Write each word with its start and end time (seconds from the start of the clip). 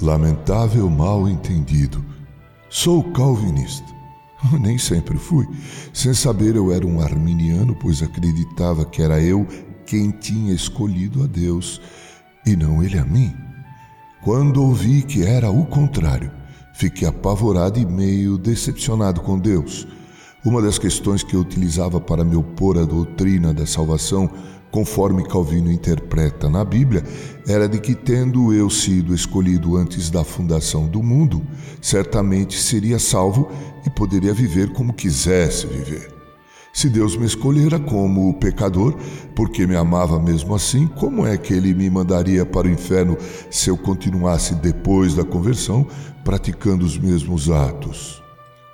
Lamentável 0.00 0.88
mal 0.90 1.28
entendido. 1.28 2.04
Sou 2.68 3.02
calvinista. 3.12 3.86
Nem 4.60 4.76
sempre 4.76 5.16
fui. 5.16 5.46
Sem 5.92 6.12
saber, 6.12 6.56
eu 6.56 6.72
era 6.72 6.86
um 6.86 7.00
arminiano, 7.00 7.74
pois 7.74 8.02
acreditava 8.02 8.84
que 8.84 9.02
era 9.02 9.20
eu 9.20 9.46
quem 9.86 10.10
tinha 10.10 10.52
escolhido 10.52 11.22
a 11.22 11.26
Deus 11.26 11.80
e 12.44 12.54
não 12.56 12.82
ele 12.82 12.98
a 12.98 13.04
mim. 13.04 13.34
Quando 14.22 14.62
ouvi 14.62 15.02
que 15.02 15.24
era 15.24 15.50
o 15.50 15.64
contrário, 15.64 16.30
fiquei 16.74 17.06
apavorado 17.06 17.78
e 17.78 17.86
meio 17.86 18.36
decepcionado 18.36 19.20
com 19.20 19.38
Deus. 19.38 19.86
Uma 20.46 20.62
das 20.62 20.78
questões 20.78 21.24
que 21.24 21.34
eu 21.34 21.40
utilizava 21.40 22.00
para 22.00 22.22
me 22.22 22.36
opor 22.36 22.78
à 22.78 22.84
doutrina 22.84 23.52
da 23.52 23.66
salvação, 23.66 24.30
conforme 24.70 25.26
Calvino 25.26 25.72
interpreta 25.72 26.48
na 26.48 26.64
Bíblia, 26.64 27.02
era 27.48 27.68
de 27.68 27.80
que, 27.80 27.96
tendo 27.96 28.54
eu 28.54 28.70
sido 28.70 29.12
escolhido 29.12 29.76
antes 29.76 30.08
da 30.08 30.22
fundação 30.22 30.86
do 30.86 31.02
mundo, 31.02 31.42
certamente 31.82 32.56
seria 32.62 33.00
salvo 33.00 33.50
e 33.84 33.90
poderia 33.90 34.32
viver 34.32 34.72
como 34.72 34.94
quisesse 34.94 35.66
viver. 35.66 36.14
Se 36.72 36.88
Deus 36.88 37.16
me 37.16 37.26
escolhera 37.26 37.80
como 37.80 38.32
pecador, 38.34 38.94
porque 39.34 39.66
me 39.66 39.74
amava 39.74 40.16
mesmo 40.20 40.54
assim, 40.54 40.86
como 40.86 41.26
é 41.26 41.36
que 41.36 41.54
ele 41.54 41.74
me 41.74 41.90
mandaria 41.90 42.46
para 42.46 42.68
o 42.68 42.70
inferno 42.70 43.18
se 43.50 43.68
eu 43.68 43.76
continuasse 43.76 44.54
depois 44.54 45.12
da 45.12 45.24
conversão 45.24 45.84
praticando 46.22 46.84
os 46.84 46.96
mesmos 46.96 47.50
atos? 47.50 48.24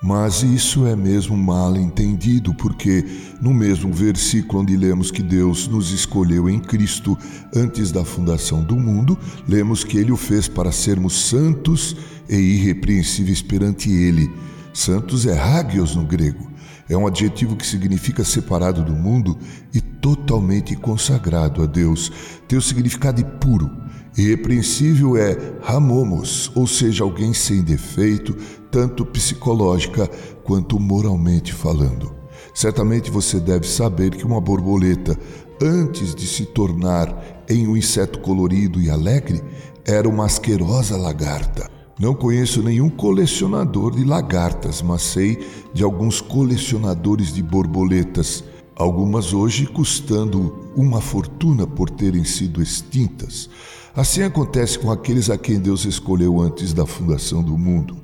Mas 0.03 0.43
isso 0.43 0.85
é 0.85 0.97
mesmo 0.97 1.37
mal 1.37 1.77
entendido, 1.77 2.53
porque 2.53 3.07
no 3.41 3.55
mesmo 3.55 3.93
versículo 3.93 4.63
onde 4.63 4.77
lemos 4.77 5.13
que 5.13 5.23
Deus 5.23 5.69
nos 5.69 5.93
escolheu 5.93 6.51
em 6.51 6.59
Cristo 6.59 7.17
antes 7.55 7.93
da 7.93 8.05
fundação 8.05 8.65
do 8.65 8.75
mundo, 8.75 9.17
lemos 9.47 9.85
que 9.85 9.97
ele 9.97 10.11
o 10.11 10.17
fez 10.17 10.49
para 10.49 10.73
sermos 10.73 11.29
santos 11.29 11.95
e 12.29 12.35
irrepreensíveis 12.35 13.41
perante 13.41 13.93
ele. 13.93 14.29
Santos 14.75 15.25
é 15.25 15.39
hagios 15.39 15.95
no 15.95 16.05
grego. 16.05 16.51
É 16.89 16.97
um 16.97 17.07
adjetivo 17.07 17.55
que 17.55 17.67
significa 17.67 18.25
separado 18.25 18.83
do 18.83 18.93
mundo 18.93 19.39
e 19.73 19.81
totalmente 19.81 20.75
consagrado 20.75 21.63
a 21.63 21.67
Deus. 21.67 22.11
Tem 22.49 22.59
o 22.59 22.63
significado 22.63 23.23
de 23.23 23.31
puro. 23.39 23.71
Irrepreensível 24.17 25.17
é 25.17 25.37
ramomos, 25.63 26.51
ou 26.55 26.67
seja, 26.67 27.03
alguém 27.03 27.33
sem 27.33 27.63
defeito, 27.63 28.37
tanto 28.71 29.07
psicológica 29.07 30.07
quanto 30.45 30.79
moralmente 30.79 31.53
falando. 31.53 32.15
Certamente 32.55 33.11
você 33.11 33.41
deve 33.41 33.67
saber 33.67 34.11
que 34.11 34.27
uma 34.27 34.41
borboleta, 34.41 35.19
antes 35.63 36.15
de 36.15 36.27
se 36.27 36.45
tornar 36.45 37.45
em 37.49 37.67
um 37.67 37.77
inseto 37.77 38.19
colorido 38.19 38.81
e 38.81 38.91
alegre, 38.91 39.43
era 39.85 40.07
uma 40.09 40.27
asquerosa 40.27 40.97
lagarta. 40.97 41.71
Não 41.99 42.15
conheço 42.15 42.63
nenhum 42.63 42.91
colecionador 42.91 43.95
de 43.95 44.05
lagartas, 44.05 44.83
mas 44.83 45.03
sei 45.03 45.39
de 45.73 45.83
alguns 45.83 46.21
colecionadores 46.21 47.33
de 47.33 47.43
borboletas, 47.43 48.45
algumas 48.77 49.33
hoje 49.33 49.67
custando 49.67 50.71
uma 50.75 51.01
fortuna 51.01 51.67
por 51.67 51.91
terem 51.91 52.25
sido 52.25 52.63
extintas. 52.63 53.49
Assim 53.95 54.23
acontece 54.23 54.79
com 54.79 54.91
aqueles 54.91 55.29
a 55.29 55.37
quem 55.37 55.59
Deus 55.59 55.85
escolheu 55.85 56.41
antes 56.41 56.73
da 56.73 56.87
fundação 56.87 57.43
do 57.43 57.59
mundo. 57.59 57.97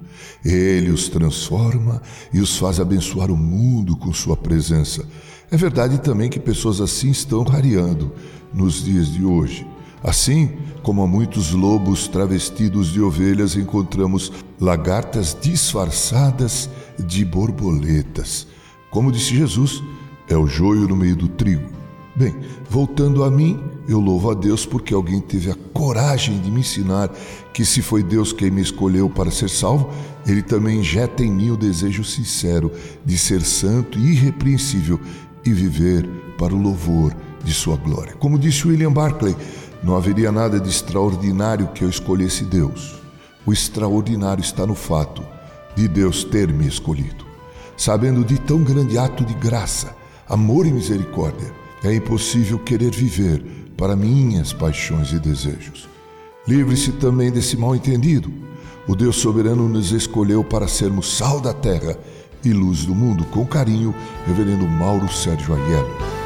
Ele 0.45 0.91
os 0.91 1.09
transforma 1.09 2.03
e 2.33 2.41
os 2.41 2.57
faz 2.59 2.79
abençoar 2.79 3.31
o 3.31 3.37
mundo 3.37 3.97
com 3.97 4.13
sua 4.13 4.37
presença. 4.37 5.07
É 5.51 5.57
verdade 5.57 5.99
também 5.99 6.29
que 6.29 6.39
pessoas 6.39 6.81
assim 6.81 7.11
estão 7.11 7.43
rareando 7.43 8.13
nos 8.53 8.85
dias 8.85 9.11
de 9.11 9.25
hoje. 9.25 9.67
Assim 10.03 10.51
como 10.83 11.03
há 11.03 11.07
muitos 11.07 11.53
lobos 11.53 12.07
travestidos 12.07 12.93
de 12.93 13.01
ovelhas, 13.01 13.57
encontramos 13.57 14.31
lagartas 14.61 15.37
disfarçadas 15.41 16.71
de 16.99 17.25
borboletas. 17.25 18.47
Como 18.91 19.11
disse 19.11 19.35
Jesus, 19.35 19.83
é 20.29 20.37
o 20.37 20.47
joio 20.47 20.87
no 20.89 20.97
meio 20.97 21.17
do 21.17 21.29
trigo. 21.29 21.69
Bem, 22.15 22.35
voltando 22.69 23.23
a 23.23 23.31
mim, 23.31 23.63
eu 23.89 24.01
louvo 24.01 24.31
a 24.31 24.35
Deus 24.35 24.67
porque 24.67 24.93
alguém 24.93 25.21
teve 25.21 25.51
a 25.51 25.57
coragem 25.73 26.41
de 26.41 26.51
me 26.51 26.61
ensinar 26.61 27.11
que 27.53 27.65
se 27.65 27.81
foi 27.81 28.03
Deus 28.03 28.33
quem 28.33 28.51
me 28.51 28.61
escolheu 28.61 29.09
para 29.09 29.31
ser 29.31 29.49
salvo, 29.49 29.89
Ele 30.27 30.43
também 30.43 30.81
injeta 30.81 31.23
em 31.23 31.31
mim 31.31 31.51
o 31.51 31.57
desejo 31.57 32.03
sincero 32.03 32.73
de 33.05 33.17
ser 33.17 33.43
santo 33.43 33.99
e 33.99 34.13
irrepreensível 34.13 35.01
e 35.45 35.53
viver 35.53 36.09
para 36.37 36.55
o 36.55 36.61
louvor 36.61 37.15
de 37.45 37.55
Sua 37.55 37.77
glória. 37.77 38.15
Como 38.15 38.39
disse 38.39 38.67
William 38.67 38.93
Barclay, 38.93 39.37
não 39.83 39.97
haveria 39.97 40.33
nada 40.33 40.59
de 40.59 40.69
extraordinário 40.69 41.69
que 41.69 41.85
eu 41.85 41.89
escolhesse 41.89 42.45
Deus. 42.45 42.97
O 43.47 43.53
extraordinário 43.53 44.43
está 44.43 44.67
no 44.67 44.75
fato 44.75 45.23
de 45.77 45.87
Deus 45.87 46.25
ter 46.25 46.53
me 46.53 46.67
escolhido. 46.67 47.25
Sabendo 47.77 48.25
de 48.25 48.41
tão 48.41 48.59
grande 48.65 48.99
ato 48.99 49.25
de 49.25 49.35
graça, 49.35 49.97
amor 50.29 50.67
e 50.67 50.73
misericórdia, 50.73 51.53
é 51.83 51.95
impossível 51.95 52.59
querer 52.59 52.91
viver 52.91 53.43
para 53.77 53.97
minhas 53.97 54.53
paixões 54.53 55.13
e 55.13 55.19
desejos. 55.19 55.89
Livre-se 56.47 56.93
também 56.93 57.31
desse 57.31 57.57
mal 57.57 57.75
entendido. 57.75 58.33
O 58.87 58.97
Deus 58.97 59.17
soberano 59.17 59.69
nos 59.69 59.93
escolheu 59.93 60.43
para 60.43 60.67
sermos 60.67 61.17
sal 61.17 61.41
da 61.41 61.53
terra 61.53 61.97
e 62.45 62.53
luz 62.53 62.85
do 62.85 62.95
mundo. 62.95 63.25
Com 63.27 63.47
carinho, 63.47 63.95
Reverendo 64.27 64.67
Mauro 64.67 65.09
Sérgio 65.13 65.55
Aiello. 65.55 66.18